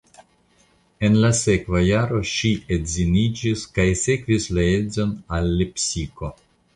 En 1.07 1.17
la 1.23 1.29
sekva 1.39 1.81
jaro 1.87 2.21
ŝi 2.29 2.53
edziniĝis 2.77 3.65
kaj 3.75 3.85
sekvis 4.05 4.49
la 4.59 4.65
edzon 4.79 5.13
al 5.39 5.53
Lepsiko. 5.61 6.31